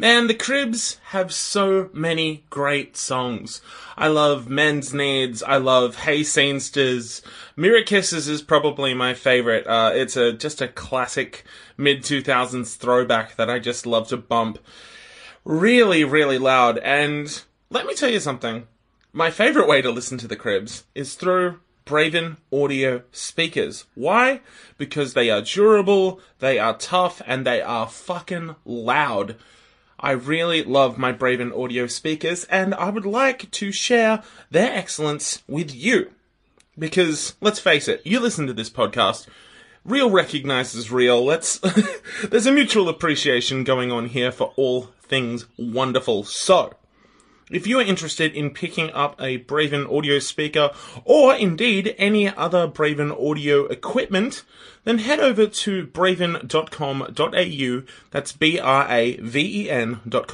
[0.00, 3.60] Man, the Cribs have so many great songs.
[3.98, 5.42] I love Men's Needs.
[5.42, 7.20] I love Hey Scenesters.
[7.54, 9.66] Mirror Kisses is probably my favorite.
[9.66, 11.44] Uh, it's a just a classic
[11.76, 14.58] mid 2000s throwback that I just love to bump
[15.44, 16.78] really, really loud.
[16.78, 18.68] And let me tell you something.
[19.12, 23.84] My favorite way to listen to the Cribs is through Braven audio speakers.
[23.94, 24.40] Why?
[24.78, 29.36] Because they are durable, they are tough, and they are fucking loud.
[30.00, 35.42] I really love my Braven audio speakers, and I would like to share their excellence
[35.46, 36.10] with you.
[36.78, 39.26] Because, let's face it, you listen to this podcast,
[39.84, 41.22] real recognizes real.
[41.22, 41.58] Let's,
[42.28, 46.24] there's a mutual appreciation going on here for all things wonderful.
[46.24, 46.72] So,
[47.50, 50.70] if you are interested in picking up a Braven audio speaker
[51.04, 54.44] or indeed any other Braven audio equipment,
[54.84, 57.82] then head over to braven.com.au.
[58.10, 60.28] That's B-R-A-V-E-N dot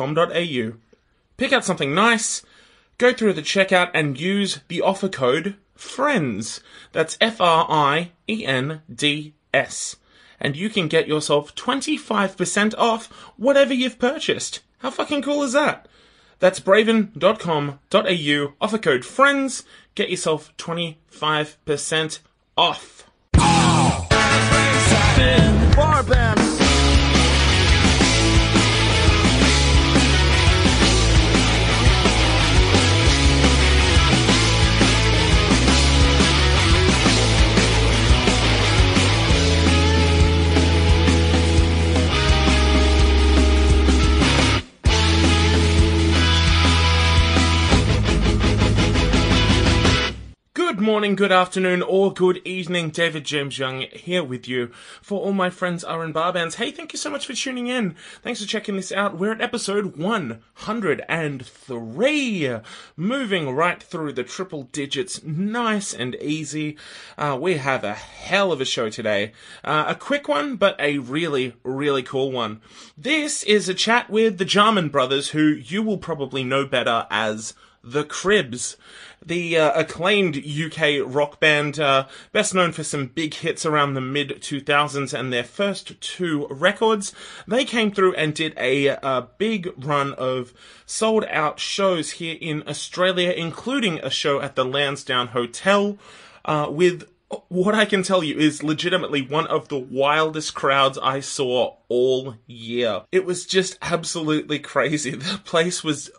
[1.36, 2.42] Pick out something nice,
[2.98, 6.60] go through the checkout and use the offer code FRIENDS.
[6.92, 8.16] That's F-R-I-E-N-D-S.
[10.38, 14.60] And you can get yourself 25% off whatever you've purchased.
[14.78, 15.88] How fucking cool is that?
[16.38, 22.18] That's braven.com.au, offer code FRIENDS, get yourself 25%
[22.56, 23.04] off.
[25.76, 26.02] Bar
[50.76, 52.90] Good morning, good afternoon, or good evening.
[52.90, 54.66] David James Young here with you
[55.00, 56.56] for all my friends are in bar bands.
[56.56, 57.96] Hey, thank you so much for tuning in.
[58.20, 59.16] Thanks for checking this out.
[59.16, 62.58] We're at episode 103.
[62.94, 66.76] Moving right through the triple digits, nice and easy.
[67.16, 69.32] Uh, we have a hell of a show today.
[69.64, 72.60] Uh, a quick one, but a really, really cool one.
[72.98, 77.54] This is a chat with the Jarman brothers, who you will probably know better as
[77.86, 78.76] the Cribs,
[79.24, 84.00] the uh, acclaimed UK rock band, uh, best known for some big hits around the
[84.00, 87.12] mid 2000s and their first two records.
[87.46, 90.52] They came through and did a, a big run of
[90.84, 95.98] sold out shows here in Australia, including a show at the Lansdowne Hotel
[96.44, 97.08] uh, with
[97.48, 102.36] what I can tell you is legitimately one of the wildest crowds I saw all
[102.46, 103.02] year.
[103.10, 105.10] It was just absolutely crazy.
[105.10, 106.10] The place was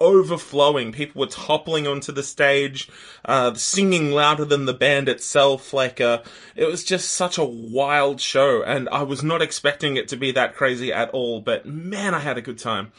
[0.00, 0.92] overflowing.
[0.92, 2.88] People were toppling onto the stage,
[3.24, 5.72] uh, singing louder than the band itself.
[5.72, 6.22] Like, uh,
[6.56, 10.32] it was just such a wild show, and I was not expecting it to be
[10.32, 12.92] that crazy at all, but man, I had a good time.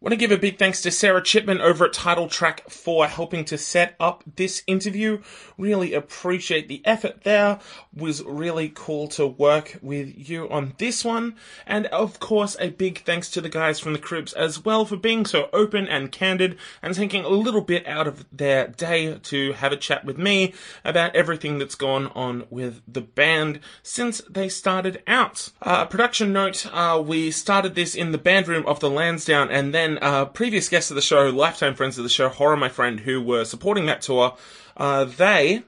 [0.00, 3.44] Want to give a big thanks to Sarah Chipman over at Title Track for helping
[3.46, 5.20] to set up this interview.
[5.58, 7.58] Really appreciate the effort there.
[7.92, 11.34] Was really cool to work with you on this one.
[11.66, 14.96] And of course, a big thanks to the guys from the Cribs as well for
[14.96, 19.52] being so open and candid and taking a little bit out of their day to
[19.54, 20.54] have a chat with me
[20.84, 25.50] about everything that's gone on with the band since they started out.
[25.60, 29.74] Uh, production note, uh, we started this in the band room of the Lansdowne and
[29.74, 33.00] then uh, previous guests of the show, lifetime friends of the show, Horror My Friend,
[33.00, 34.36] who were supporting that tour,
[34.76, 35.62] uh, they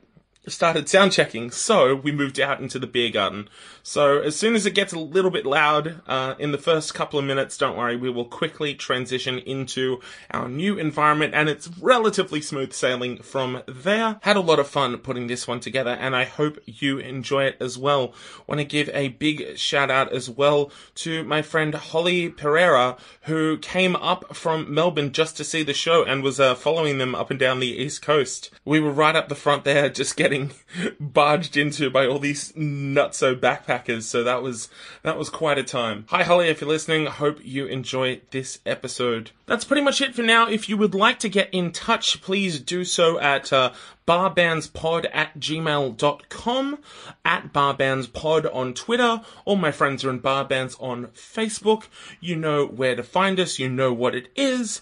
[0.47, 3.49] started sound checking, so we moved out into the beer garden.
[3.91, 7.19] So as soon as it gets a little bit loud uh, in the first couple
[7.19, 9.99] of minutes, don't worry, we will quickly transition into
[10.31, 14.21] our new environment, and it's relatively smooth sailing from there.
[14.23, 17.57] Had a lot of fun putting this one together, and I hope you enjoy it
[17.59, 18.15] as well.
[18.47, 23.59] Want to give a big shout out as well to my friend Holly Pereira, who
[23.59, 27.29] came up from Melbourne just to see the show and was uh, following them up
[27.29, 28.51] and down the east coast.
[28.65, 30.53] We were right up the front there, just getting
[31.01, 33.80] barged into by all these nutso backpackers.
[33.89, 34.69] So that was
[35.03, 36.05] that was quite a time.
[36.09, 39.31] Hi Holly, if you're listening, hope you enjoy this episode.
[39.47, 40.49] That's pretty much it for now.
[40.49, 43.73] If you would like to get in touch, please do so at uh,
[44.07, 46.79] barbandspod at gmail.com,
[47.25, 49.23] at barbandspod on Twitter.
[49.45, 51.85] All my friends are in barbands on Facebook.
[52.21, 53.59] You know where to find us.
[53.59, 54.81] You know what it is.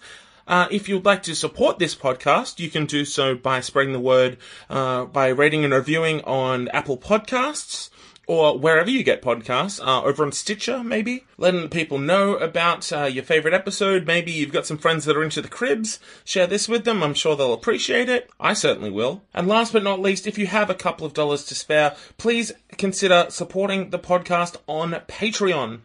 [0.49, 4.01] Uh, if you'd like to support this podcast, you can do so by spreading the
[4.01, 4.39] word,
[4.71, 7.91] uh, by rating and reviewing on Apple Podcasts
[8.29, 11.25] or wherever you get podcasts, uh, over on Stitcher, maybe.
[11.39, 14.07] Letting people know about uh, your favorite episode.
[14.07, 15.99] Maybe you've got some friends that are into the cribs.
[16.25, 17.03] Share this with them.
[17.03, 18.31] I'm sure they'll appreciate it.
[18.39, 19.23] I certainly will.
[19.33, 22.53] And last but not least, if you have a couple of dollars to spare, please
[22.77, 25.81] consider supporting the podcast on Patreon.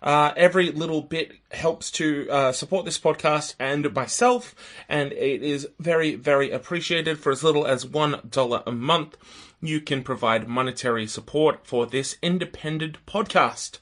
[0.00, 4.54] Uh, every little bit helps to uh, support this podcast and myself,
[4.88, 7.18] and it is very, very appreciated.
[7.18, 9.16] For as little as $1 a month,
[9.60, 13.78] you can provide monetary support for this independent podcast.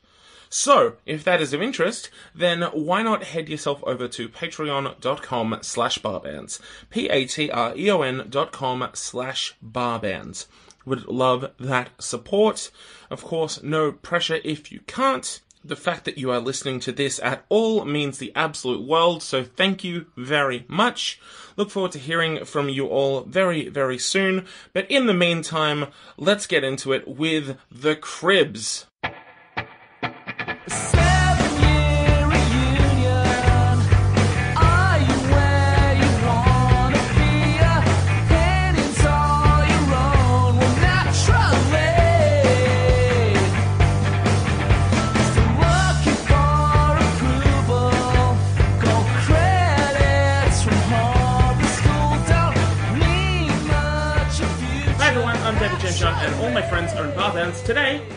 [0.49, 5.99] So, if that is of interest, then why not head yourself over to patreon.com slash
[5.99, 6.61] barbands.
[6.91, 10.47] P-A-T-R-E-O-N dot com slash barbands.
[10.85, 12.71] Would love that support.
[13.11, 15.41] Of course, no pressure if you can't.
[15.67, 19.43] The fact that you are listening to this at all means the absolute world, so
[19.43, 21.21] thank you very much.
[21.57, 24.47] Look forward to hearing from you all very, very soon.
[24.73, 25.87] But in the meantime,
[26.17, 28.87] let's get into it with the Cribs.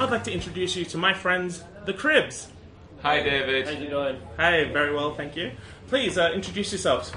[0.10, 2.48] I'd like to introduce you to my friends, the Cribs.
[3.04, 3.68] Hi, David.
[3.68, 4.18] How you doing?
[4.38, 5.52] Hey, very well, thank you.
[5.88, 7.12] Please uh, introduce yourselves.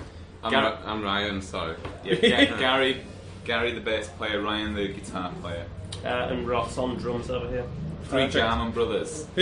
[0.44, 1.40] I'm, Gar- Ra- I'm Ryan.
[1.40, 1.74] Sorry.
[2.04, 3.00] Yeah, Ga- Gary.
[3.46, 4.42] Gary, the bass player.
[4.42, 5.64] Ryan, the guitar player.
[6.04, 7.64] Uh, and Ross on drums over here.
[8.10, 8.32] Three Perfect.
[8.34, 9.26] Jarman brothers.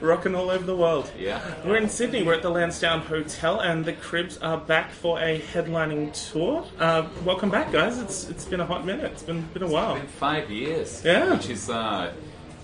[0.00, 1.10] Rocking all over the world.
[1.18, 1.42] Yeah.
[1.64, 2.22] We're in Sydney.
[2.22, 6.64] We're at the Lansdowne Hotel, and the Cribs are back for a headlining tour.
[6.78, 7.98] Uh, welcome back, guys.
[7.98, 9.12] It's it's been a hot minute.
[9.12, 9.96] It's been been a while.
[9.96, 11.02] Been five years.
[11.04, 11.34] Yeah.
[11.34, 12.12] Which is, uh,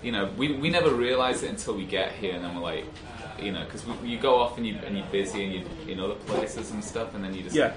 [0.03, 2.87] you know, we, we never realise it until we get here, and then we're like,
[3.39, 6.15] you know, because you go off and you and you're busy and you're in other
[6.15, 7.75] places and stuff, and then you just Yeah.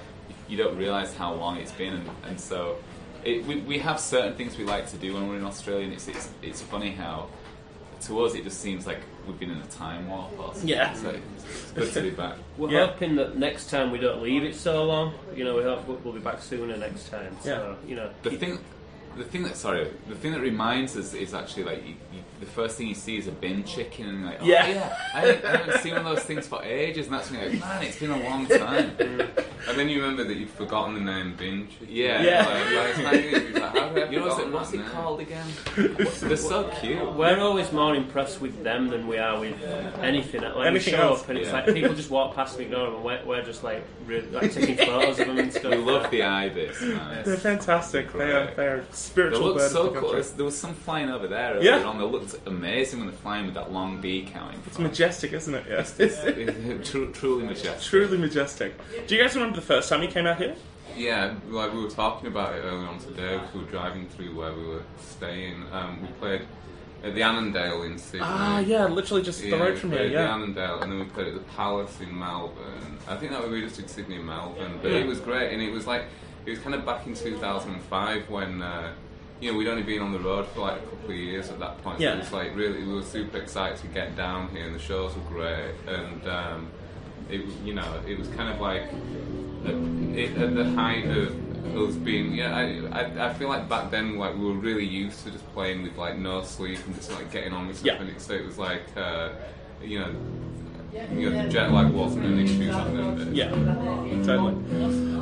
[0.48, 2.78] you don't realise how long it's been, and, and so
[3.26, 5.94] it, we we have certain things we like to do when we're in Australia, and
[5.94, 7.28] it's it's, it's funny how.
[8.04, 10.69] To us, it just seems like we've been in a time warp or something.
[10.69, 10.94] Yeah.
[10.94, 12.36] So it's good to be back.
[12.57, 12.88] We're Yeah.
[12.88, 15.13] hoping that next time we don't leave it so long.
[15.36, 17.36] You know, we hope we'll- we'll be back sooner next time.
[17.44, 18.60] So, you know, The thing,
[19.18, 22.46] the thing that sorry, the thing that reminds us is actually like you, you, the
[22.46, 24.68] first thing you see is a bin chicken, and you're like, oh, Yeah.
[24.68, 27.40] yeah, I, haven't- I haven't seen one of those things for ages, and that's when
[27.42, 28.92] you're like, man, it's been a long time.
[29.68, 31.72] And then you remember that you've forgotten the name Binge.
[31.88, 32.46] Yeah, Yeah.
[32.46, 35.20] Like, like, like, you're like, how have I You know what's it, what's it called
[35.20, 35.46] again?
[35.76, 37.14] They're so cute.
[37.14, 39.62] we're always more impressed with them than we are with
[40.02, 40.42] anything.
[40.42, 41.24] Like Anything we show else.
[41.24, 43.64] up and it's like people just walk past and ignore them, and we're, we're just
[43.64, 45.72] like, really, like taking photos of them and stuff.
[45.72, 47.24] We love the ibis, man.
[47.26, 48.12] They're fantastic.
[48.14, 50.24] They are they are They spiritual look birds so of the cool.
[50.38, 51.84] There was some flying over there Yeah.
[51.84, 51.98] on.
[52.00, 55.66] They looked amazing when they're flying with that long beak out It's majestic, isn't it?
[55.70, 55.96] Yes.
[56.90, 57.81] Tru- truly majestic.
[57.81, 58.74] Truly majestic.
[59.08, 60.56] Do you guys remember the first time you came out here?
[60.98, 64.36] Yeah, like we were talking about it earlier on today because we were driving through
[64.36, 65.64] where we were staying.
[65.72, 66.42] Um, we played
[67.04, 68.26] at the Annandale in Sydney.
[68.28, 70.02] Ah, yeah, literally just the road from here.
[70.02, 70.34] at the Yeah.
[70.36, 72.98] Annandale, and then we played at the Palace in Melbourne.
[73.08, 74.98] I think that we just did Sydney and Melbourne, but Yeah.
[74.98, 76.04] it was great, and it was like
[76.46, 78.62] it was kind of back in 2005 when.
[78.62, 78.92] Uh,
[79.40, 81.60] you know, we'd only been on the road for like a couple of years at
[81.60, 81.98] that point.
[82.00, 82.16] So Yeah.
[82.16, 85.16] it was like really, we were super excited to get down here, and the shows
[85.16, 85.74] were great.
[85.88, 86.68] And um,
[87.30, 88.84] it, you know, it was kind of like
[89.66, 89.74] at,
[90.18, 91.36] it, at the height of
[91.78, 92.34] us being.
[92.34, 95.46] Yeah, I, I, I feel like back then, like we were really used to just
[95.54, 97.86] playing with like no sleep and just like getting on with stuff.
[97.96, 98.02] Yeah.
[98.02, 99.30] And it, so it was like, uh,
[99.82, 100.12] you know,
[101.14, 103.36] you know, the jet lag wasn't an issue back then.
[103.36, 103.50] Yeah,
[104.26, 104.56] totally.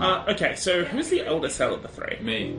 [0.02, 2.18] Uh, okay, so who's the oldest out of the three?
[2.22, 2.56] Me.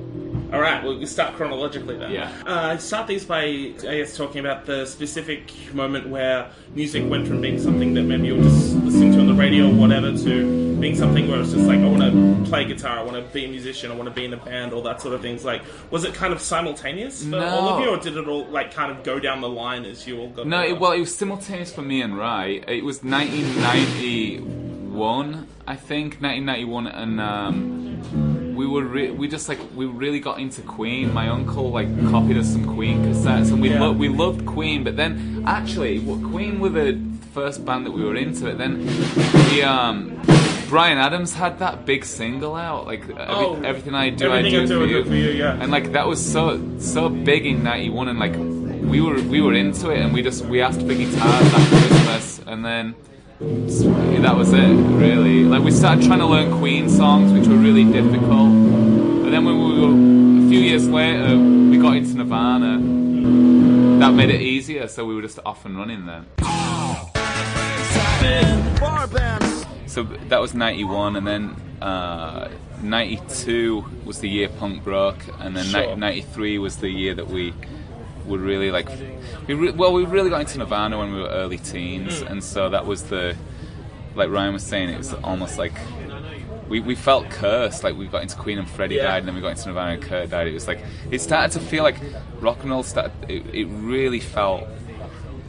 [0.50, 2.11] All right, well, we start chronologically then.
[2.11, 2.33] Yeah.
[2.47, 7.43] Uh, start these by, I guess, talking about the specific moment where music went from
[7.43, 10.75] being something that maybe you were just listening to on the radio or whatever to
[10.81, 13.45] being something where it's just like, I want to play guitar, I want to be
[13.45, 15.45] a musician, I want to be in a band, all that sort of things.
[15.45, 18.73] Like, was it kind of simultaneous for all of you, or did it all like
[18.73, 20.47] kind of go down the line as you all got?
[20.47, 22.64] No, it, well, it was simultaneous for me and Rai.
[22.67, 27.88] It was 1991, I think, 1991, and um,
[28.59, 31.05] we were re- we just like we really got into Queen.
[31.21, 33.81] My uncle like copied us some Queen cassettes, and we Yeah.
[33.83, 34.79] lo- we loved Queen.
[34.87, 35.11] But then
[35.47, 36.91] actually, what Queen were the
[37.38, 38.43] first band that we were into.
[38.53, 38.73] It then
[39.50, 39.97] we um.
[40.69, 44.67] Bryan Adams had that big single out, like every, Oh, everything I do, Everything I
[44.67, 45.03] do, for, you.
[45.03, 45.57] for you, yeah.
[45.62, 48.37] And like that was so so big in '91, and like
[48.93, 52.41] we were we were into it, and we just we asked for guitars that Christmas,
[52.50, 52.95] and then
[53.40, 55.45] that was it, really.
[55.45, 58.50] Like we started trying to learn Queen songs, which were really difficult.
[59.23, 62.78] But then when we were a few years later, we got into Nirvana.
[64.00, 66.26] That made it easier, so we were just off and running then.
[69.87, 72.49] So that was 91, and then uh,
[72.83, 75.97] 92 was the year punk broke, and then Sure.
[75.97, 77.54] 93 was the year that we
[78.28, 78.88] were really like,
[79.47, 82.30] we re- well, we really got into Nirvana when we were early teens, mm.
[82.30, 83.37] and so that was the,
[84.14, 85.75] like Ryan was saying, it was almost like.
[86.68, 89.04] We, we felt cursed, like we got into Queen and Freddie Yeah.
[89.04, 90.49] died, and then we got into Nirvana and Kurt died.
[90.49, 91.97] It was like it started to feel like
[92.40, 93.12] rock and roll started.
[93.26, 94.64] It, it really felt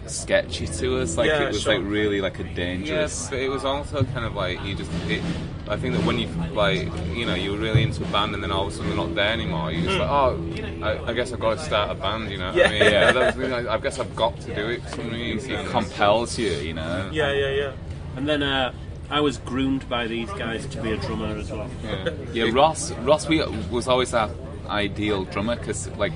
[0.06, 1.78] sketchy to us, like Yeah, it was sure.
[1.78, 3.28] like really like a dangerous.
[3.30, 4.90] but it was also kind of like you just.
[5.10, 5.22] It,
[5.70, 8.42] I think that when you like, you know, you were really into a band and
[8.44, 9.72] then all of a sudden they're not there anymore.
[9.72, 12.32] You just like, oh, I, I guess I've got to start a band.
[12.32, 12.66] You know, Yeah.
[12.68, 13.12] I mean, Yeah.
[13.12, 15.52] That was, I guess I've got to do it for some reason.
[15.52, 17.10] It compels you, you know.
[17.14, 17.72] Yeah, yeah, yeah.
[18.16, 18.74] And then uh,
[19.12, 21.70] I was groomed by these guys to be a drummer as well.
[21.84, 22.10] Yeah.
[22.34, 22.92] Yeah, Ross.
[22.92, 24.30] Ross, we was always our
[24.68, 26.14] ideal drummer because like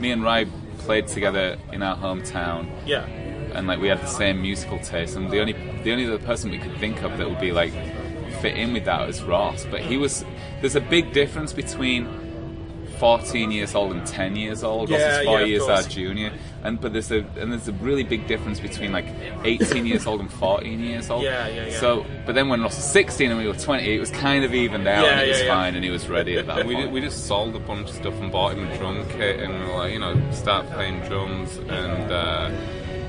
[0.00, 0.46] me and Rai
[0.78, 3.04] played together in our hometown, Yeah.
[3.54, 5.16] and like we had the same musical taste.
[5.16, 7.72] And the only the only other person we could think of that would be like
[8.50, 9.66] fit in with that was Ross.
[9.70, 10.24] But he was.
[10.60, 12.06] There's a big difference between
[12.98, 14.88] 14 years old and 10 years old.
[14.90, 16.32] Ross Yeah, is four yeah, of years our junior,
[16.64, 19.04] and but there's a and there's a really big difference between like
[19.44, 21.22] 18 years old and 14 years old.
[21.22, 21.78] Yeah, yeah, yeah.
[21.78, 24.54] So, but then when Ross was 16 and we were 20, it was kind of
[24.54, 25.54] evened out, Yeah, and it was yeah, yeah.
[25.54, 26.86] fine, and he was ready at that we, point.
[26.86, 29.52] ju- we just sold a bunch of stuff and bought him a drum kit and
[29.52, 32.50] we were like, you know, start playing drums and uh,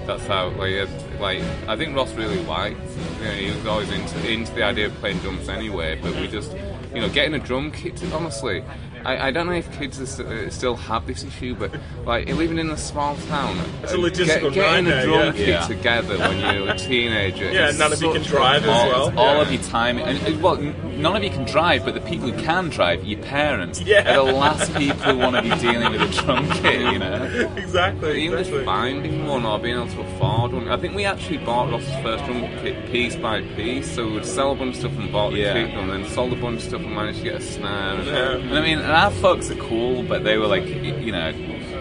[0.06, 2.79] that's how like it- like I think Ross really liked.
[3.19, 6.00] You know, he was always into into the idea of playing drums anyway.
[6.01, 6.53] But we just,
[6.93, 8.01] you know, getting a drum kit.
[8.13, 8.63] Honestly,
[9.07, 11.71] I, I don't know if kids are, st- uh, still have this issue, but
[12.05, 15.31] like living in a small town, It's a logistical getting nightmare, a drum yeah.
[15.31, 15.67] kit Yeah.
[15.67, 17.49] together when you're a teenager.
[17.49, 19.07] Yeah, none of you can drive a as all, well.
[19.07, 19.41] it's all Yeah.
[19.43, 22.37] of your time, and, and well, none of you can drive, but the people who
[22.43, 24.11] can drive, your parents, Yeah.
[24.19, 27.49] are the last people who want to be dealing with a drum kit, you know.
[27.55, 28.23] Exactly.
[28.25, 30.67] Even just finding one or being able to afford one.
[30.67, 34.25] I think we actually bought Ross's first drum kit piece by piece, so we would
[34.25, 35.53] sell a bunch of stuff and bought the Yeah.
[35.53, 37.71] kit and then sold a bunch of stuff and managed to get a snare.
[37.95, 38.31] And Yeah.
[38.37, 41.31] And I mean, and our folks are cool, but they were like, you know,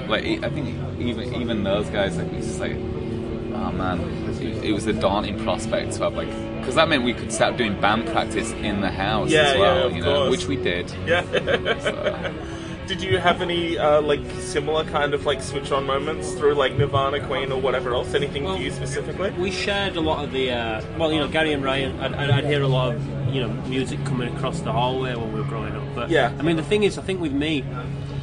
[0.08, 0.68] like I think
[1.00, 4.00] even even those guys, like, it's just like, oh man,
[4.40, 6.28] it, it was a daunting prospect to have like,
[6.60, 9.78] because that meant we could start doing band practice in the house Yeah, as well,
[9.78, 10.30] yeah, of you know, course.
[10.30, 10.92] which we did.
[11.06, 11.22] Yeah.
[11.80, 12.34] So.
[12.86, 16.76] Did you have any uh, like similar kind of like switch on moments through like
[16.76, 18.14] Nirvana, Queen, or whatever else?
[18.14, 19.30] Anything Well, for you specifically?
[19.32, 21.98] We shared a lot of the, uh, well, you know, Gary and Ryan.
[21.98, 25.32] I'd, I'd, I'd hear a lot of, you know, music coming across the hallway when
[25.32, 25.75] we were growing up.
[25.96, 26.30] But Yeah.
[26.38, 27.64] I mean, the thing is, I think with me,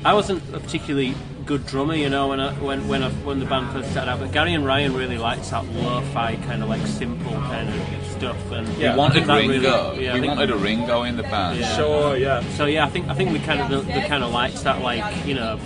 [0.06, 1.14] I wasn't a particularly
[1.46, 4.20] good drummer, you know, when I, when when I, when the band first started out.
[4.22, 8.52] But Gary and Ryan really liked that lo-fi kind of like simple kind of stuff.
[8.52, 8.94] And Yeah.
[8.94, 9.54] We wanted that Ringo.
[9.92, 11.60] really- yeah, I we think- wanted a Ringo in the band.
[11.60, 11.76] Yeah.
[11.76, 12.16] Sure.
[12.16, 12.42] Yeah.
[12.58, 14.82] So yeah, I think I think we kind of the, the kind of liked that
[14.82, 15.60] like you know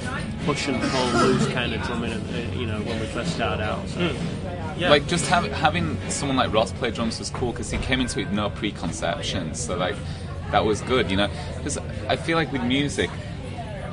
[0.46, 3.88] push and pull loose kind of drumming, uh, you know, when we first started out.
[3.90, 4.00] So.
[4.80, 4.90] Yeah.
[4.92, 8.20] Like just have, having someone like Ross play drums was cool because he came into
[8.20, 9.60] it with no preconceptions.
[9.60, 9.96] So like
[10.51, 11.30] that was good, you know.
[11.58, 11.77] Because
[12.08, 13.10] I feel like with music,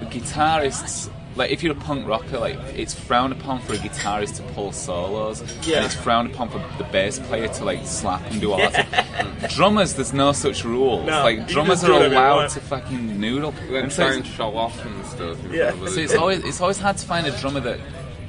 [0.02, 4.42] guitarists, like if you're a punk rocker, like it's frowned upon for a guitarist to
[4.54, 5.78] pull solos, Yeah.
[5.78, 9.50] and it's frowned upon for the bass player to like slap and do all that.
[9.54, 11.06] Drummers, there's no such rules.
[11.06, 13.52] No, like drummers are allowed to fucking noodle.
[13.70, 15.38] then And so try and show off and stuff.
[15.50, 15.70] Yeah.
[15.87, 17.80] so it's always it's always hard to find a drummer that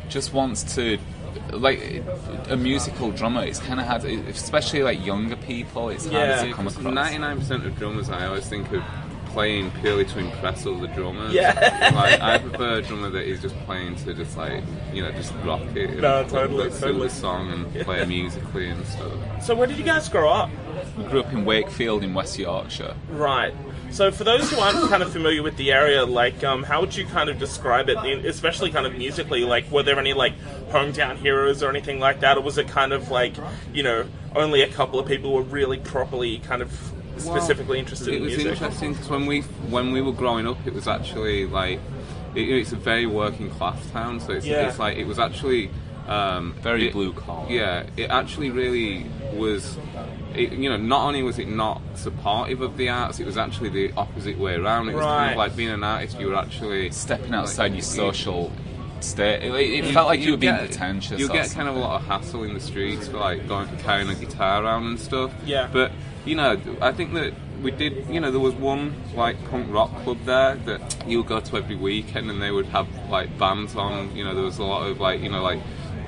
[0.10, 0.98] just wants to
[1.58, 2.04] like
[2.50, 3.44] a musical drummer.
[3.44, 5.90] It's kind of hard, to, especially like younger people.
[5.90, 6.44] It's hard Yeah.
[6.46, 6.84] to come across.
[6.84, 8.84] Ninety-nine percent of drummers, I always think of
[9.28, 11.34] playing purely to impress all the drummers.
[11.34, 11.92] Yeah.
[11.94, 15.34] like I prefer a drummer that is just playing to just like you know just
[15.44, 15.90] rock it.
[15.90, 17.08] and No, like, totally, like, sing totally.
[17.10, 19.12] the song and play musically and stuff.
[19.44, 20.50] So where did you guys grow up?
[20.98, 22.96] We grew up in Wakefield in West Yorkshire.
[23.10, 23.54] Right.
[23.96, 26.94] So for those who aren't kind of familiar with the area, like, um, how would
[26.98, 29.46] you kind of describe it, especially kind of musically?
[29.46, 30.38] Like, were there any like
[30.70, 33.34] hometown heroes or anything like that, or was it kind of like,
[33.74, 36.74] you know, only a couple of people were really properly kind of
[37.16, 38.52] specifically interested in It was music?
[38.52, 41.80] interesting because when we when we were growing up, it was actually like
[42.36, 44.20] it, it's a very working class town.
[44.20, 44.68] So it's, Yeah.
[44.68, 45.70] it's like it was actually
[46.08, 47.50] um, Very it- blue collar.
[47.52, 49.78] Yeah, it actually really was.
[50.36, 53.70] It, you know, not only was it not supportive of the arts, it was actually
[53.70, 54.90] the opposite way around.
[54.90, 55.32] It was kind Right.
[55.32, 58.52] of like being an artist, you were actually Stepping outside your you- social
[59.00, 61.20] state, it, it felt like you, were being pretentious.
[61.20, 61.56] You get something.
[61.68, 64.64] kind of a lot of hassle in the streets for like going carrying a guitar
[64.64, 65.32] around and stuff.
[65.46, 65.70] Yeah.
[65.72, 65.92] But
[66.26, 68.08] you know, I think that we did.
[68.10, 71.58] You know, there was one like punk rock club there that you would go to
[71.58, 74.16] every weekend, and they would have like bands on.
[74.16, 75.60] You know, there was a lot of like you know like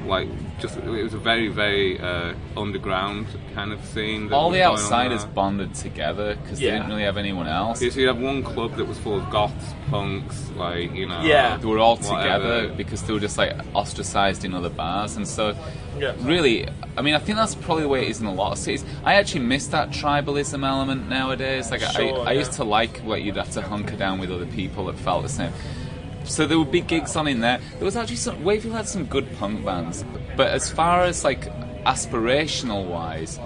[0.05, 0.27] like
[0.59, 4.27] just it was a very very uh, underground kind of scene.
[4.29, 6.71] that all the outsiders bonded together because Yeah.
[6.71, 7.81] they didn't really have anyone else.
[7.81, 11.21] Yeah, so you'd have one club that was full of goths, punks, like you know.
[11.21, 11.57] Yeah.
[11.57, 12.21] They were all whatever.
[12.21, 15.55] together because they were just like ostracized in other bars, and so
[15.99, 16.13] Yeah.
[16.21, 18.57] really, I mean, I think that's probably the way it is in a lot of
[18.57, 18.85] cities.
[19.03, 21.71] I actually miss that tribalism element nowadays.
[21.71, 22.39] Like Sure, I, I yeah.
[22.39, 25.29] used to like what you'd have to hunker down with other people that felt the
[25.29, 25.51] same.
[26.27, 27.59] So there would be gigs on in there.
[27.77, 30.05] There was actually some Waveville had some good punk bands,
[30.35, 31.51] but as far as like
[31.85, 33.39] aspirational wise,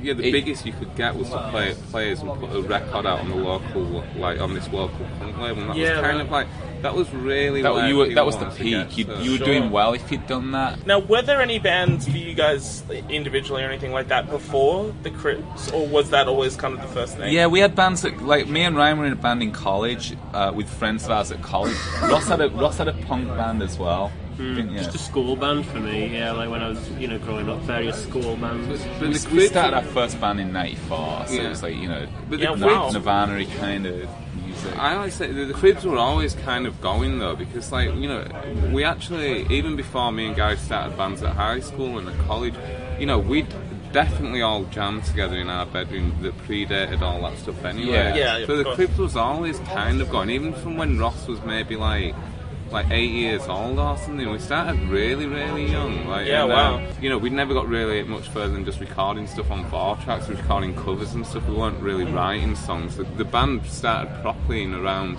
[0.00, 3.04] Yeah, the It- biggest you could get was to play players and put a record
[3.04, 5.62] out on the local, like on this local punk label.
[5.62, 6.20] And that Yeah, was kind right.
[6.26, 6.46] of like
[6.82, 8.96] that was really that you were, that was the peak.
[8.96, 9.46] You, you were Sure.
[9.46, 10.86] doing well if you'd done that.
[10.86, 15.10] Now, were there any bands for you guys individually or anything like that before the
[15.10, 17.32] Cribs, or was that always kind of the first thing?
[17.32, 20.14] Yeah, we had bands that, like me and Ryan were in a band in college
[20.32, 21.74] uh, with friends of ours at college.
[22.02, 24.12] Ross had a Ross had a punk band as well.
[24.38, 24.56] Mm.
[24.56, 24.78] didn't you?
[24.78, 27.58] Just a school band for me, yeah, like when I was, you know, growing up,
[27.62, 28.84] various school bands.
[29.00, 31.42] But we, we started our first band in '94, so Yeah.
[31.42, 32.90] it was like you know, But Yeah, the wow.
[32.90, 34.08] Nirvana kind of
[34.44, 34.78] music.
[34.78, 38.08] I always say the, the cribs were always kind of going though because like you
[38.08, 38.24] know
[38.72, 42.54] we actually even before me and Gary started bands at high school and at college,
[42.98, 43.52] you know we'd
[43.92, 47.92] definitely all jammed together in our bedroom that predated all that stuff anyway.
[47.92, 48.38] Yeah.
[48.38, 51.74] Yeah, so the cribs was always kind of going even from when Ross was maybe
[51.74, 52.14] like.
[52.70, 54.28] Like eight years old or something.
[54.30, 56.06] We started really, really young.
[56.06, 56.74] Like, Yeah, and, wow.
[56.76, 59.96] um, you know, we'd never got really much further than just recording stuff on four
[60.04, 61.46] tracks, recording covers and stuff.
[61.48, 62.96] We weren't really writing songs.
[62.96, 65.16] The, the band started properly in around.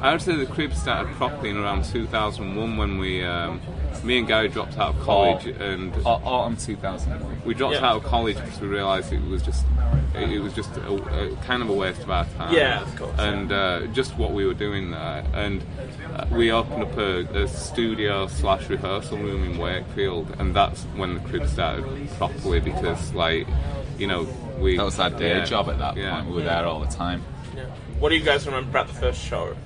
[0.00, 3.60] I would say the crib started properly in around 2001 when we, um,
[4.04, 7.42] me and Gary dropped out of college and Au- autumn 2001.
[7.44, 7.84] we dropped Yeah.
[7.86, 9.64] out of college because we realised it was just
[10.14, 12.54] it, it was just a, a kind of a waste of our time.
[12.54, 13.18] Yeah, of course.
[13.18, 15.62] And uh, just what we were doing there, and
[16.14, 21.14] uh, we opened up a, a studio slash rehearsal room in Wakefield, and that's when
[21.14, 23.46] the crib started properly because, like,
[23.98, 24.26] you know,
[24.58, 26.14] we That was our day yeah, job at that yeah.
[26.16, 26.28] point.
[26.28, 27.22] We were there all the time.
[27.56, 27.64] Yeah.
[27.98, 29.56] What do you guys remember about the first show?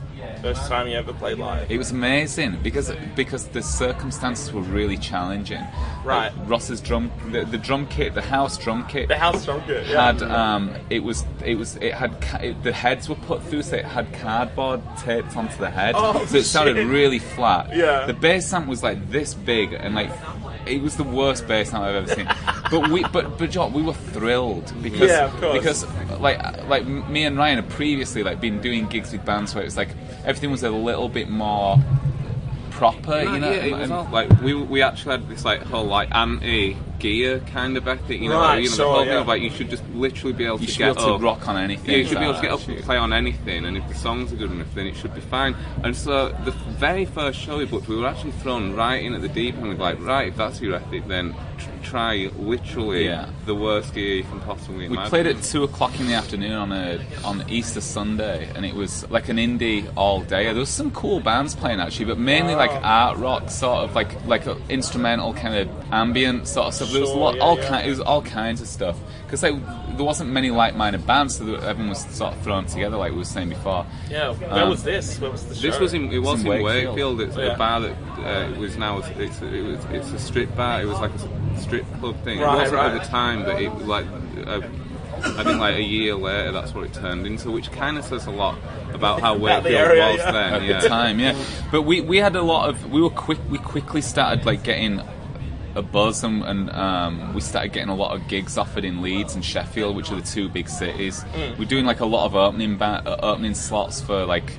[0.43, 1.71] First time you ever played live?
[1.71, 5.63] It was amazing because because the circumstances were really challenging.
[6.05, 6.37] Right.
[6.37, 9.07] Like Ross's drum, the, the drum kit, the house drum kit.
[9.09, 10.13] The house drum kit, yeah.
[10.13, 13.63] had um, it was it was it had ca- it, the heads were put through
[13.63, 16.87] so it had cardboard taped onto the head Oh, so it sounded shit.
[16.89, 18.07] really flat Yeah.
[18.07, 20.11] the bass amp was like this big and like
[20.67, 22.27] it was the worst bass amp I've ever seen
[22.73, 25.59] but we but but John, we were thrilled because Yeah, of course.
[25.59, 25.87] because
[26.21, 29.67] like like me and Ryan had previously like been doing gigs with bands where it
[29.67, 29.91] was like
[30.25, 31.77] everything was a little bit more
[32.71, 35.85] proper you know yeah, it and- all, like we we actually had this like whole
[35.85, 39.05] like anti gear kind of ethic, you know, Right, like, you know sure, the whole
[39.05, 39.11] yeah.
[39.13, 41.07] thing of like you should just literally be able you to should be get able
[41.07, 41.23] to up.
[41.23, 43.65] rock on anything Yeah, you should be able to get up and play on anything,
[43.67, 45.55] and if the songs are good enough, then it should be fine.
[45.85, 46.53] And so the
[46.87, 49.69] very first show we booked, we were actually thrown right in at the deep end.
[49.69, 51.35] We're like, right, if that's your ethic, then
[51.83, 53.27] try literally Yeah.
[53.45, 56.73] the worst gear you can possibly We played at two o'clock in the afternoon on
[56.73, 60.45] a on Easter Sunday, and it was like an indie all day.
[60.45, 62.81] There was some cool bands playing actually, but mainly like oh.
[62.83, 66.92] art rock, sort of like like a instrumental kind of ambient sort of stuff.
[66.93, 67.69] There was a lot, yeah, all yeah.
[67.69, 69.55] kind, it was all kinds of stuff because like
[69.97, 73.25] there wasn't many like-minded bands, so everyone was sort of thrown together, like we were
[73.25, 73.87] saying before.
[74.11, 75.19] Yeah, where Um, was this?
[75.21, 75.61] Where was the show?
[75.71, 76.97] This was in it was in in Wakefield.
[76.97, 77.21] Wakefield.
[77.23, 77.55] It's Yeah.
[77.55, 79.09] a bar that uh, it was now it's
[79.41, 80.83] it was it's a strip bar.
[80.83, 82.41] It was like a strip club thing.
[82.41, 82.93] Right, it wasn't right.
[82.95, 84.07] at the time, but it like
[84.47, 84.61] uh,
[85.25, 88.27] I think like a year later that's what it turned into, which kind of says
[88.27, 88.59] a lot
[88.93, 90.33] about how About the Wakefield area, was yeah.
[90.33, 90.53] then.
[90.55, 90.81] at yeah.
[90.81, 91.45] the time, yeah.
[91.71, 95.01] But we, we had a lot of we were quick we quickly started like getting
[95.75, 99.35] a buzz and, and um, we started getting a lot of gigs offered in Leeds
[99.35, 101.25] and Sheffield, which are the two big cities.
[101.59, 104.59] We're doing like a lot of opening ba- uh, opening slots for like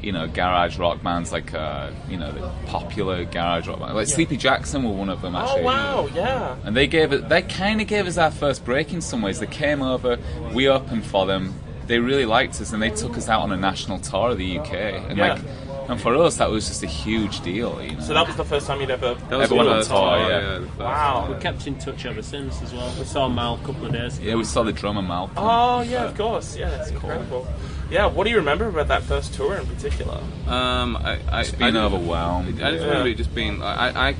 [0.00, 3.94] you know garage rock bands like uh, you know the popular garage rock bands.
[3.94, 5.64] Like Sleepy Jackson were one of them Oh actually.
[5.64, 6.56] wow, yeah.
[6.64, 7.28] And they gave it.
[7.28, 9.40] They kind of gave us our first break in some ways.
[9.40, 10.18] They came over,
[10.54, 11.52] we opened for them.
[11.88, 14.58] They really liked us, and they took us out on a national tour of the
[14.58, 14.72] UK.
[14.72, 15.32] And Yeah.
[15.34, 15.42] like,
[15.88, 17.82] and for us, that was just a huge deal.
[17.82, 18.00] You know?
[18.00, 19.14] So that was the first time you'd ever.
[19.14, 20.58] That was Everyone the on first tour, tour, yeah.
[20.58, 21.32] the first Wow.
[21.34, 22.92] We kept in touch ever since as well.
[22.98, 24.26] We saw Mal a couple of days ago.
[24.28, 25.30] yeah, we saw the drummer Mal.
[25.36, 26.56] Oh yeah, of course.
[26.56, 27.46] Yeah, that's incredible.
[27.90, 30.20] Yeah, what do you remember about that first tour in particular?
[30.46, 32.60] Um, I, I, Just I being didn't- overwhelmed.
[32.60, 32.88] I just Yeah.
[32.88, 34.14] remember it just being like I, I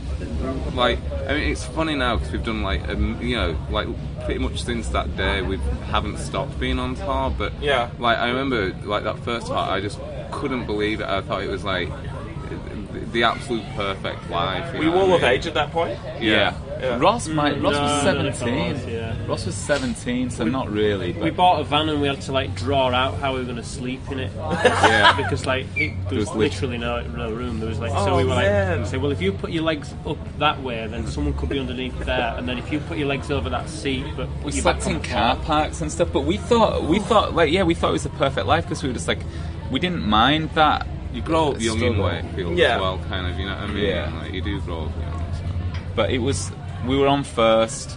[0.74, 3.88] like I mean it's funny now because we've done like um, you know like
[4.24, 5.58] pretty much since that day we
[5.90, 7.90] haven't stopped being on tour but Yeah.
[7.98, 9.98] like I remember like that first tour I just
[10.30, 11.88] couldn't believe it I thought it was like
[12.92, 15.32] the, the absolute perfect life you Were you all of I mean?
[15.38, 15.98] age at that point?
[16.20, 16.54] Yeah.
[16.80, 16.96] Yeah.
[16.98, 18.72] Ross, might, Ross mm, no, was I don't know if I seventeen.
[18.72, 19.26] was, yeah.
[19.26, 21.12] Ross was seventeen, so not really.
[21.12, 23.44] But We bought a van and we had to like draw out how we were
[23.44, 24.30] going to sleep in it.
[24.36, 27.58] yeah, because like it, there was was literally no, no room.
[27.58, 28.82] There was like Oh, so we were man.
[28.82, 31.58] like say, well, if you put your legs up that way, then someone could be
[31.58, 34.86] underneath there, and then if you put your legs over that seat, but we slept
[34.86, 36.10] in car floor- parks and stuff.
[36.12, 38.84] But we thought, we thought, like, yeah, we thought it was the perfect life because
[38.84, 39.18] we were just like,
[39.70, 40.86] we didn't mind that.
[41.12, 41.98] you grow up young in.
[41.98, 42.74] Wakefield Yeah.
[42.76, 44.12] as well kind of you know what I mean Yeah.
[44.22, 45.44] like you do grow up young so.
[45.96, 46.50] but it was
[46.86, 47.96] we were on first.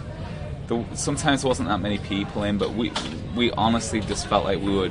[0.68, 2.90] The, sometimes there wasn't that many people in, but we
[3.36, 4.90] we honestly just felt like we were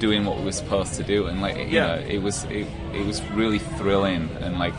[0.00, 1.86] doing what we were supposed to do, and like you Yeah.
[1.86, 4.74] know, it was it, it was really thrilling and like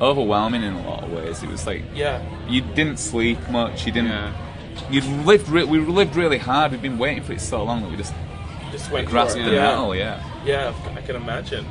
[0.00, 1.42] overwhelming in a lot of ways.
[1.42, 2.20] It was like Yeah.
[2.48, 4.10] you didn't sleep much, you didn't.
[4.10, 4.32] Yeah.
[4.90, 5.48] You lived.
[5.48, 6.70] Re- we lived really hard.
[6.72, 8.14] We've been waiting for it so long that we just
[8.70, 9.46] Just went grasped for it.
[9.50, 9.70] the yeah.
[9.70, 9.94] metal.
[9.94, 10.22] Yeah.
[10.44, 11.66] Yeah, I can imagine.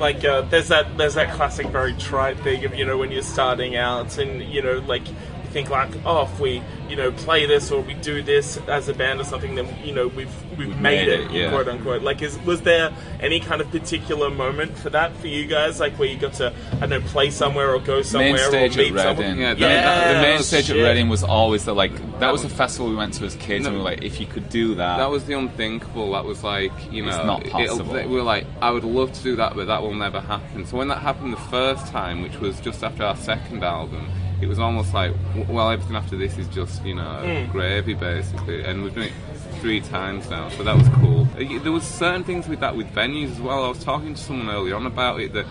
[0.00, 3.22] Like uh, there's that there's that classic very trite thing of you know when you're
[3.22, 5.06] starting out and you know like
[5.52, 8.94] think like oh if we you know play this or we do this as a
[8.94, 11.50] band or something then you know we've we've, We've made, made it, it, yeah.
[11.50, 12.02] quote unquote.
[12.02, 15.98] Like is was there any kind of particular moment for that for you guys like
[15.98, 18.78] where you got to I don't know play somewhere or go somewhere main stage or
[18.82, 19.24] meet at someone?
[19.26, 19.40] Reading.
[19.40, 20.76] Yeah, the, that- the main Yeah, stage shit.
[20.76, 21.92] at Reading was always the like.
[22.20, 23.70] That was a festival we went to as kids, No.
[23.70, 26.12] and we were like, if you could do that, That was the unthinkable.
[26.12, 27.94] That was like, you know, It's not it'll- possible.
[27.94, 30.64] we were like, I would love to do that, but that will never happen.
[30.66, 34.08] So when that happened the first time, which was just after our second album,
[34.42, 35.12] it was almost like,
[35.48, 37.50] well, everything after this is just, you know, Hmm.
[37.52, 38.64] gravy basically.
[38.64, 39.12] And we've done it
[39.60, 41.28] three times now, so that was cool.
[41.38, 43.64] Uh, There was certain things with that with venues as well.
[43.64, 45.46] I was talking to someone earlier on about it that.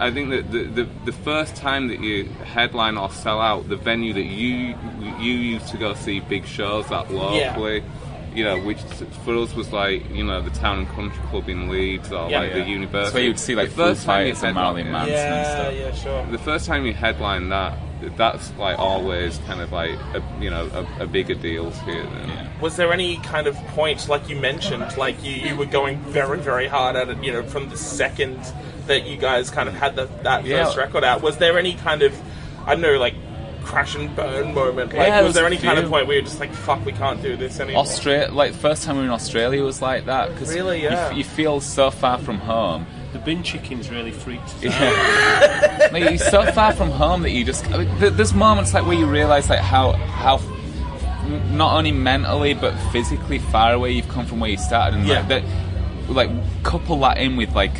[0.00, 3.74] I think that the, the the first time that you headline or sell out the
[3.74, 4.76] venue that you
[5.18, 7.82] you used to go see big shows that locally,
[8.32, 8.78] you know, which
[9.24, 12.38] for us was like, you know, the Town and Country Club in Leeds or Yeah.
[12.42, 12.58] like Yeah.
[12.62, 13.12] the University.
[13.12, 15.74] So you'd see like the first time you and headline- Manson and Yeah, stuff.
[15.74, 16.26] yeah, sure.
[16.30, 17.76] The first time you headline that,
[18.16, 21.70] that's like always kind of like a, you know a, a bigger deal.
[21.70, 21.88] Than,
[22.28, 22.48] Yeah.
[22.60, 26.38] Was there any kind of point, like you mentioned, like you, you were going very,
[26.38, 28.38] very hard at it, you know, from the second
[28.86, 30.64] that you guys kind of had the, that Yeah.
[30.64, 31.22] first record out?
[31.22, 32.12] Was there any kind of,
[32.66, 33.14] I don't know, like
[33.64, 34.92] crash and burn moment?
[34.94, 36.92] Like, Yeah, was was there any kind of point where you're just like, fuck, we
[36.92, 37.82] can't do this anymore?
[37.82, 40.78] Australia, like first time we were in Australia was like that because Really?
[40.82, 41.08] you, Yeah.
[41.10, 42.86] f- you feel so far from home.
[43.12, 45.92] The bin chickens really freaked us out.
[45.92, 48.84] like, you're so far from home that you just I mean, th- there's moments like
[48.86, 50.40] where you realize like how how
[51.50, 55.20] not only mentally but physically far away you've come from where you started and Yeah.
[55.20, 55.42] like that
[56.08, 56.30] like
[56.64, 57.72] couple that in with like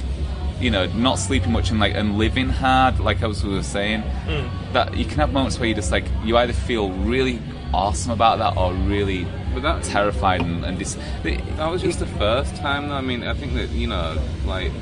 [0.61, 4.03] you know not sleeping much and like and living hard like I was, we saying
[4.27, 4.73] Mm.
[4.73, 7.39] that you can have moments where you just like you either feel really
[7.75, 12.07] awesome about that or really But that terrified and, and dis- that was just the
[12.07, 12.89] first time.
[12.89, 12.95] Though.
[12.97, 14.73] I mean, I think that you know, like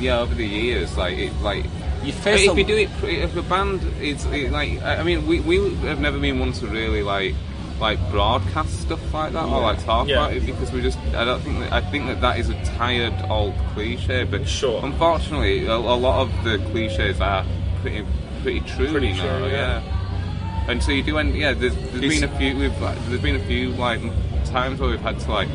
[0.00, 1.64] yeah, over the years, like it, like
[2.02, 5.40] you face if you do it, if the band is it, like, I mean, we
[5.40, 7.34] we have never been one to really like
[7.80, 10.16] like broadcast stuff like that or like talk Yeah.
[10.26, 12.64] about it because we just I don't think that I think that that is a
[12.64, 14.24] tired old cliche.
[14.24, 14.84] But Sure.
[14.84, 17.44] unfortunately, a, a lot of the cliches are
[17.80, 18.04] pretty
[18.42, 18.90] pretty true.
[18.90, 19.80] Pretty know, true, yeah.
[19.82, 20.70] yeah.
[20.70, 21.52] And so you do end, yeah.
[21.54, 22.56] There's, there's It's- been a few.
[22.56, 24.00] We've there's been a few like
[24.46, 25.48] times where we've had to like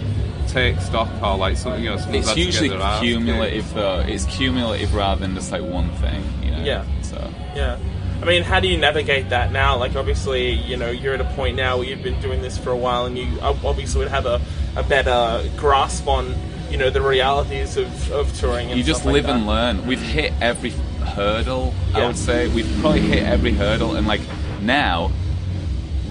[0.47, 1.85] take stock or like something.
[1.87, 2.05] else.
[2.07, 3.99] It's had to get usually cumulative though.
[3.99, 6.63] It's cumulative rather than just like one thing, you know.
[6.63, 6.85] Yeah.
[7.01, 7.17] So
[7.55, 7.77] Yeah.
[8.21, 9.75] I mean, how do you navigate that now?
[9.75, 12.69] Like, obviously, you know, you're at a point now where you've been doing this for
[12.69, 14.39] a while, and you obviously would have a,
[14.77, 16.33] a better grasp on,
[16.69, 18.69] you know, the realities of, of touring.
[18.69, 19.35] And you just like live that.
[19.35, 19.85] and learn.
[19.85, 21.73] We've hit every hurdle.
[21.93, 24.21] I would say we've probably hit every hurdle, and like
[24.61, 25.11] now,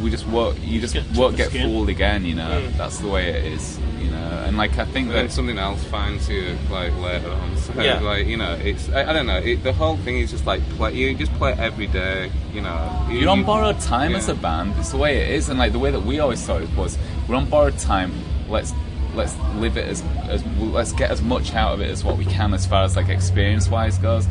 [0.03, 0.59] we just won't.
[0.59, 1.63] You just Get won't get skin.
[1.71, 2.25] fooled again.
[2.25, 2.77] You know, Mm.
[2.77, 3.79] that's the way it is.
[4.01, 7.31] You know, and like I think And then that something else finds you like later
[7.31, 7.57] on.
[7.57, 8.01] So Yeah.
[8.01, 9.39] like you know, it's I, I don't know.
[9.39, 10.93] It, the whole thing is just like play.
[10.95, 12.31] You just play every day.
[12.53, 12.79] You know,
[13.11, 14.75] You- you're on you- borrowed time as a band.
[14.79, 16.99] It's the way it is, and like the way that we always thought it was,
[17.29, 18.13] we're on borrowed time.
[18.49, 18.73] Let's
[19.15, 22.25] let's live it as, as let's get as much out of it as what we
[22.25, 24.27] can as far as like experience wise goes,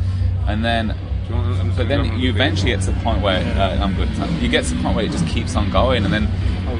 [0.48, 0.94] and then
[1.32, 3.94] Do you want- I'm But then you eventually get to the point where uh, I'm
[3.94, 4.08] good.
[4.42, 6.28] You get to the point where it just keeps on going, and then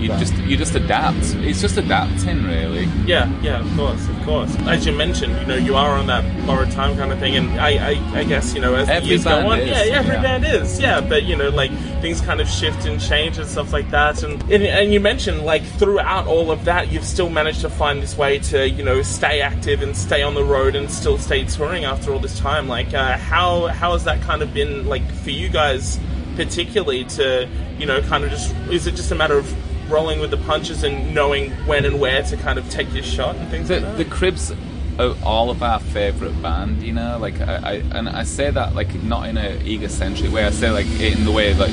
[0.03, 1.35] you just you just adapt.
[1.37, 2.85] It's just adapting, really.
[3.07, 4.57] Yeah, yeah, of course, of course.
[4.67, 7.61] As you mentioned, you know, you are on that borrowed time kind of thing, and
[7.61, 9.85] I, I, I guess, you know, as Every the years go band on, is, yeah,
[9.85, 10.23] yeah, every yeah.
[10.23, 13.73] band is, yeah, but you know, like things kind of shift and change and stuff
[13.73, 17.61] like that, and and, and you mentioned like throughout all of that, you've still managed
[17.61, 20.91] to find this way to you know stay active and stay on the road and
[20.91, 22.67] still stay touring after all this time.
[22.67, 26.01] Like, uh, how how has that kind of been like for you guys,
[26.35, 29.55] particularly to you know kind of just is it just a matter of
[29.89, 33.37] rolling with the punches and knowing when and where to kind of take your shot
[33.37, 33.97] and things The, like that.
[33.99, 34.53] the Cribs
[34.99, 37.19] are all of our favourite band, you know.
[37.19, 40.45] Like I, I and I say that like not in a egocentric way.
[40.45, 41.73] I say like in the way like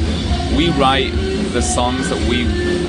[0.58, 1.12] we write
[1.52, 2.46] the songs that we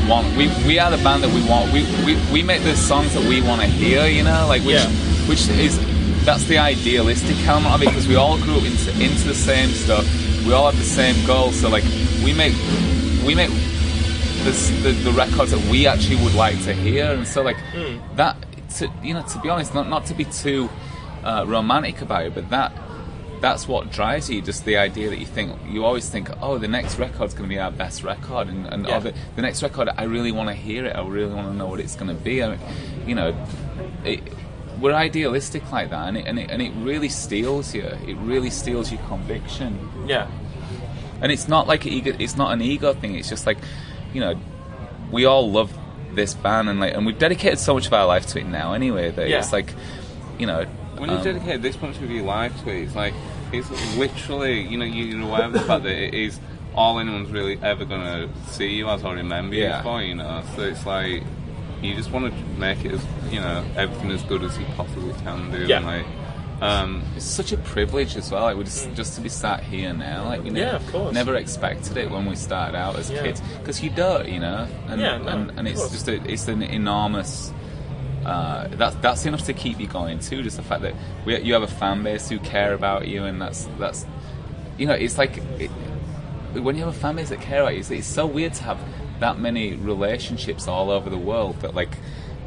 [0.08, 0.26] want.
[0.36, 1.72] We we are the band that we want.
[1.72, 4.46] We we, we make the songs that we want to hear, you know.
[4.48, 4.88] Like which Yeah.
[5.28, 5.78] which is
[6.24, 9.70] that's the idealistic element of it because we all grew up into into the same
[9.70, 10.06] stuff.
[10.46, 11.56] We all have the same goals.
[11.60, 11.84] So like
[12.24, 12.54] we make
[13.26, 13.50] we make
[14.44, 14.50] the,
[14.82, 17.56] the, the records that we actually would like to hear, and so like
[18.16, 18.36] that.
[18.78, 20.70] To, you know, to be honest, not not to be too
[21.24, 22.72] uh, romantic about it, but that
[23.40, 24.40] that's what drives you.
[24.40, 27.52] Just the idea that you think you always think, oh, the next record's going to
[27.52, 28.98] be our best record, and, and Yeah.
[28.98, 30.94] oh, the, the next record, I really want to hear it.
[30.94, 32.44] I really want to know what it's going to be.
[32.44, 32.60] I mean,
[33.08, 33.34] you know,
[34.04, 34.20] it,
[34.80, 37.82] we're idealistic like that, and it, and it and it really steels you.
[37.82, 39.76] It really steels your conviction.
[40.06, 40.30] Yeah.
[41.20, 43.16] And it's not like ego, it's not an ego thing.
[43.16, 43.58] It's just like,
[44.12, 44.34] you know,
[45.10, 45.72] we all love
[46.14, 48.72] this band, and like, and we've dedicated so much of our life to it now.
[48.72, 49.38] Anyway, that Yeah.
[49.38, 49.72] it's like,
[50.38, 53.14] you know, When you um, dedicate this much of your life to it, it's like
[53.52, 56.38] it's literally you know you're aware of the fact that it is
[56.74, 59.78] all anyone's really ever gonna see you as or remember Yeah.
[59.78, 60.02] you for.
[60.02, 61.22] You know, so it's like
[61.82, 65.14] you just want to make it as you know everything as good as you possibly
[65.24, 65.64] can do.
[65.66, 65.78] Yeah.
[65.78, 66.06] And like,
[66.60, 68.42] um, it's such a privilege as well.
[68.42, 70.24] Like, we just just to be sat here now.
[70.24, 70.56] Like, we Mm.
[70.56, 71.14] Yeah, never, of course.
[71.14, 73.22] never expected it when we started out as Yeah.
[73.22, 74.66] kids because you don't, you know.
[74.88, 75.92] And Yeah, no, and, and it's course.
[75.92, 77.52] just a, it's an enormous.
[78.24, 80.42] Uh, that's that's enough to keep you going too.
[80.42, 80.94] Just the fact that
[81.24, 84.04] we, you have a fan base who care about you, and that's that's
[84.76, 85.70] you know, it's like it,
[86.52, 88.62] when you have a fan base that care about you, it's, it's so weird to
[88.64, 88.78] have
[89.20, 91.96] that many relationships all over the world that like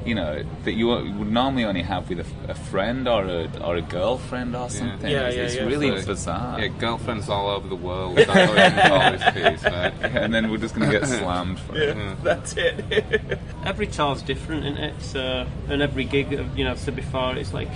[0.06, 3.76] you know that you would normally only have with a, a friend or a or
[3.78, 5.10] a girlfriend or something.
[5.10, 5.64] Yeah, it's yeah, it's yeah.
[5.64, 6.60] really So, bizarre.
[6.60, 8.18] yeah, girlfriends all over the world.
[8.18, 9.94] That's how you can call this piece, right?
[10.04, 11.96] and then we're just gonna get slammed for it.
[11.96, 13.40] Yeah, that's it.
[13.66, 15.02] every tour's different, isn't it?
[15.02, 17.70] So, and every gig, you know, I've said before, it's like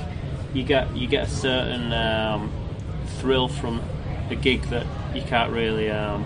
[0.54, 2.52] you get you get a certain um,
[3.20, 3.82] thrill from
[4.30, 4.86] a gig that
[5.16, 6.26] you can't really um,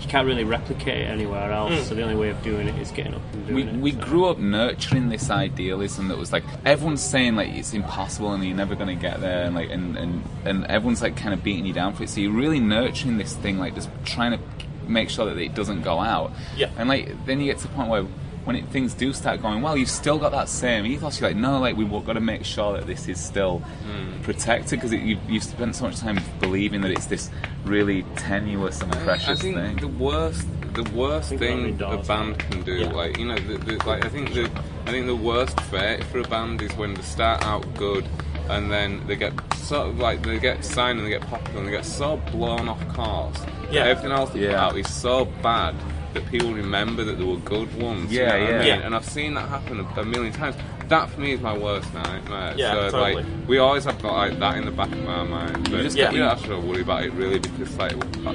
[0.00, 1.72] you can't really replicate it anywhere else.
[1.74, 1.82] Hmm.
[1.84, 3.80] So the only way of doing it is getting up and we, doing it.
[3.80, 3.98] we so.
[4.00, 8.56] grew up nurturing this idealism that was like everyone's saying like it's impossible and you're
[8.56, 11.64] never going to get there and like and, and and everyone's like kind of beating
[11.66, 14.38] you down for it so you're really nurturing this thing like just trying to
[14.86, 16.70] make sure that it doesn't go out Yeah.
[16.76, 18.06] and like then you get to the point where
[18.46, 21.36] when it, things do start going well you've still got that same ethos you're like
[21.36, 24.22] no like we've got to make sure that this is still hmm.
[24.22, 27.28] protected because you've, you've spent so much time believing that it's this
[27.64, 32.06] really tenuous and precious I precious think thing the worst, the worst thing a Doors,
[32.06, 32.92] band can do, Yeah.
[32.92, 34.44] like you know, the, the, like I think the,
[34.86, 38.06] I think the worst fate for a band is when they start out good
[38.48, 41.66] and then they get sort of like they get signed and they get popular and
[41.66, 43.38] they get so blown off course.
[43.70, 43.86] Yeah.
[43.86, 44.64] everything else they put Yeah.
[44.64, 45.74] out is so bad
[46.16, 48.12] that people remember that there were good ones.
[48.12, 48.58] you Yeah, know what I yeah.
[48.58, 48.66] mean?
[48.68, 48.86] Yeah.
[48.86, 50.56] And I've seen that happen a, a million times.
[50.88, 52.54] That for me is my worst nightmare.
[52.56, 53.14] Yeah, so, totally.
[53.14, 55.70] like, we always have got like that in the back of our mind.
[55.70, 57.94] But just get- we don't have to worry about it really because like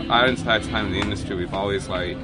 [0.09, 2.17] our entire time in the industry, we've always like.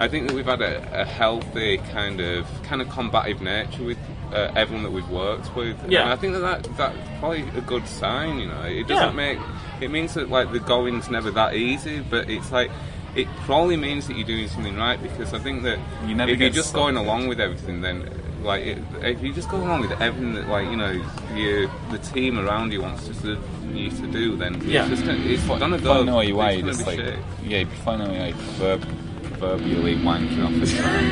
[0.00, 3.98] I think that we've had a, a healthy kind of kind of combative nature with
[4.32, 5.76] uh, everyone that we've worked with.
[5.90, 6.02] Yeah.
[6.02, 8.38] And I think that, that that's probably a good sign.
[8.38, 9.34] You know, it doesn't Yeah.
[9.34, 9.38] make
[9.80, 12.70] it means that like the going's never that easy, but it's like.
[13.18, 16.38] It probably means that you're doing something right because I think that You never if
[16.40, 16.82] you're just stuck.
[16.82, 18.08] going along with everything, then
[18.44, 20.92] like it, if you just go along with everything that like you know
[21.34, 23.36] you the team around you wants to,
[23.72, 24.82] you to do, then Yeah.
[24.82, 26.00] it's just gonna, it's gonna go.
[26.00, 27.18] I know you are, it's gonna just be like shit.
[27.44, 28.86] yeah, if I know you like verb,
[29.24, 31.02] proverbially wanking off the track.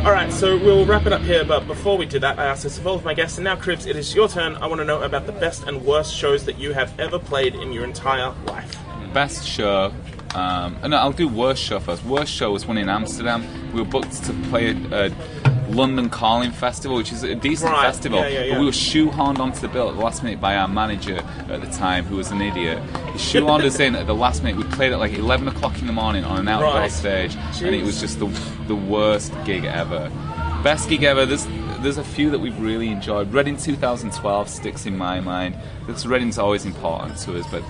[0.00, 0.06] Yeah.
[0.06, 1.44] All right, so we'll wrap it up here.
[1.44, 3.36] But before we do that, I ask this of all of my guests.
[3.36, 4.56] And now, Cribs, it is your turn.
[4.56, 7.54] I want to know about the best and worst shows that you have ever played
[7.54, 8.74] in your entire life.
[9.12, 9.92] Best show.
[10.34, 12.04] Um, no, I'll do worst show first.
[12.04, 13.44] Worst show was one in Amsterdam.
[13.72, 15.14] We were booked to play at a
[15.70, 18.20] London Calling Festival, which is a decent Right, festival.
[18.20, 18.52] yeah, yeah, yeah.
[18.54, 21.16] But we were shoehorned onto the bill at the last minute by our manager
[21.48, 22.78] at the time, who was an idiot.
[23.12, 24.56] He shoehorned us in at the last minute.
[24.64, 26.90] We played at like 11 o'clock in the morning on an outdoor Right.
[26.90, 28.26] stage, and it was just the
[28.66, 30.10] the worst gig ever.
[30.62, 31.24] Best gig ever.
[31.26, 31.46] There's
[31.80, 33.32] there's a few that we've really enjoyed.
[33.32, 35.56] Reading 2012 sticks in my mind.
[35.86, 37.62] Because Reading's always important to us, but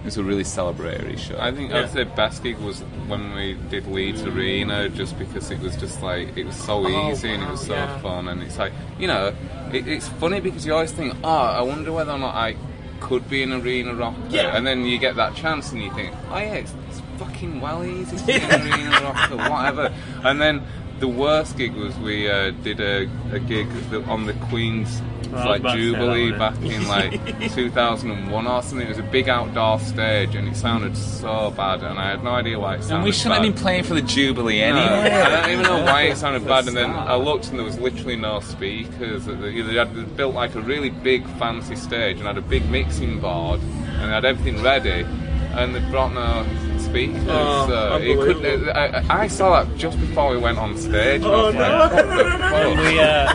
[0.00, 1.36] it was a really celebratory show.
[1.38, 1.80] I think Yeah.
[1.80, 6.02] I'd say best gig was when we did Leeds Arena, just because it was just
[6.02, 7.98] like it was so Oh, easy and it was so yeah.
[7.98, 9.34] fun, and it's like you know,
[9.72, 12.56] it, it's funny because you always think, oh, I wonder whether or not I
[13.00, 14.56] could be an arena rocker, Yeah.
[14.56, 17.84] and then you get that chance and you think, oh yeah, it's, it's fucking well
[17.84, 19.92] easy to be an arena rocker, whatever,
[20.24, 20.62] and then.
[21.00, 23.68] The worst gig was we uh, did a, a gig
[24.08, 28.46] on the Queen's I was like about to say that Jubilee back in like 2001
[28.46, 28.86] or something.
[28.86, 32.30] It was a big outdoor stage and it sounded so bad, and I had no
[32.30, 33.44] idea why it sounded and we shouldn't bad.
[33.44, 35.10] have been playing for the Jubilee No, anyway.
[35.10, 36.66] I don't even know why it sounded bad.
[36.66, 36.90] And then.
[36.90, 39.26] I looked and there was literally no speakers.
[39.26, 43.20] They they had built like a really big fancy stage and had a big mixing
[43.20, 45.04] board and they had everything ready,
[45.52, 46.46] and they brought no
[46.88, 47.22] speakers.
[47.28, 48.72] Oh, so it could, unbelievable.
[48.74, 51.22] I, I saw that just before we went on stage.
[51.22, 51.60] and Oh, was no.
[51.60, 53.34] like, what we uh,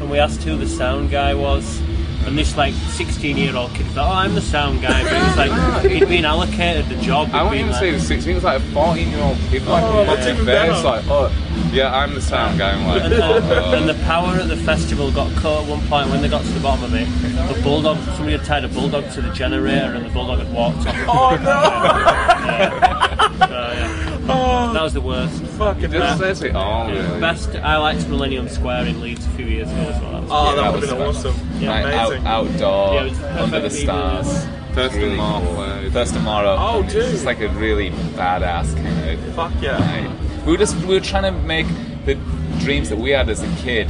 [0.00, 1.80] and we asked who the sound guy was,
[2.26, 5.22] and this like 16 year old kid thought, "Oh, I'm the sound guy," but it
[5.22, 7.28] was like he'd been allocated the job.
[7.32, 9.20] I he'd won't even like, say he was 16, it was like a 14 year
[9.22, 10.46] old kid, like Oh, a that's fucking even
[10.84, 11.28] like, oh,
[11.72, 12.72] yeah, I'm the sound guy.
[12.72, 15.80] I'm like, And, uh, oh, and the power at the festival got cut at one
[15.88, 17.06] point when they got to the bottom of it.
[17.54, 20.86] The bulldog, somebody had tied a bulldog to the generator, and the bulldog had walked
[20.86, 20.94] off.
[21.08, 23.46] Oh no!
[23.46, 24.18] So, yeah.
[24.32, 25.42] Oh, That was the worst.
[25.42, 26.18] fucking Just hell.
[26.18, 27.20] says it all, really.
[27.20, 27.54] Best.
[27.56, 30.12] I liked Millennium Square in Leeds a few years ago as well.
[30.12, 31.34] That was Oh, that that would have been awesome.
[31.58, 32.26] Yeah, Right, out, amazing.
[32.26, 33.84] outdoor, Yeah, it under the people.
[33.84, 34.46] stars.
[34.74, 35.54] Thurston Really Moore cool.
[35.56, 35.92] played.
[35.92, 36.42] Thurston Moore.
[36.46, 37.10] Oh, It's dude.
[37.10, 39.78] just like a really badass kind of Fuck yeah.
[39.78, 40.10] night.
[40.50, 41.68] We were just we were trying to make
[42.06, 42.16] the
[42.58, 43.86] dreams that we had as a kid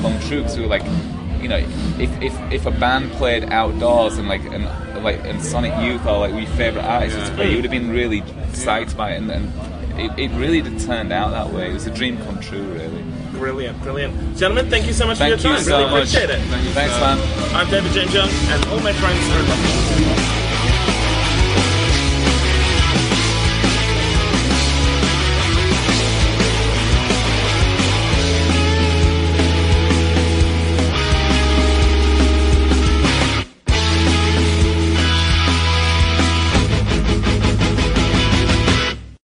[0.00, 0.84] come true because we were like,
[1.42, 1.56] you know,
[1.98, 4.62] if, if, if a band played outdoors and like and
[5.02, 7.42] like and Sonic Youth or like we favorite artists, Yeah.
[7.42, 8.20] you would have been really
[8.52, 11.70] psyched by it, and, and it, it really did turned out that way.
[11.70, 13.02] It was a dream come true, really.
[13.32, 14.36] Brilliant, brilliant.
[14.36, 15.64] Gentlemen, thank you so much Thank for your you time.
[15.66, 16.14] so really much.
[16.14, 16.40] appreciate it.
[16.42, 17.00] Thank you, Thanks, sir.
[17.00, 17.56] man.
[17.56, 20.33] I'm David Young, and all my friends are